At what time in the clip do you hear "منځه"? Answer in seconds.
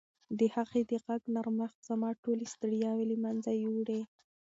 3.23-3.51